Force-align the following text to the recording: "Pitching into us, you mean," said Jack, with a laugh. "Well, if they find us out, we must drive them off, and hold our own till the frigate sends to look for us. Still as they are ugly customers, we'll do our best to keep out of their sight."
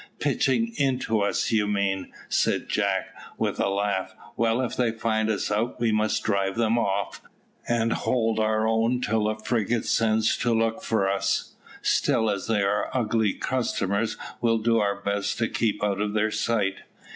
"Pitching 0.17 0.73
into 0.77 1.19
us, 1.19 1.51
you 1.51 1.67
mean," 1.67 2.11
said 2.27 2.67
Jack, 2.67 3.09
with 3.37 3.59
a 3.59 3.69
laugh. 3.69 4.15
"Well, 4.35 4.59
if 4.63 4.75
they 4.75 4.91
find 4.91 5.29
us 5.29 5.51
out, 5.51 5.79
we 5.79 5.91
must 5.91 6.23
drive 6.23 6.55
them 6.55 6.79
off, 6.79 7.21
and 7.67 7.93
hold 7.93 8.39
our 8.39 8.67
own 8.67 8.99
till 9.01 9.25
the 9.25 9.35
frigate 9.35 9.85
sends 9.85 10.35
to 10.37 10.55
look 10.57 10.81
for 10.81 11.07
us. 11.07 11.53
Still 11.83 12.31
as 12.31 12.47
they 12.47 12.63
are 12.63 12.89
ugly 12.97 13.33
customers, 13.33 14.17
we'll 14.41 14.57
do 14.57 14.79
our 14.79 14.99
best 14.99 15.37
to 15.37 15.47
keep 15.47 15.83
out 15.83 16.01
of 16.01 16.13
their 16.13 16.31
sight." 16.31 16.77